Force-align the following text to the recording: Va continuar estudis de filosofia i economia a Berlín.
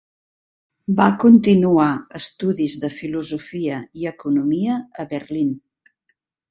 Va 0.99 1.05
continuar 1.23 1.85
estudis 2.21 2.79
de 2.85 2.93
filosofia 2.97 3.79
i 4.03 4.11
economia 4.17 4.83
a 5.05 5.11
Berlín. 5.15 5.59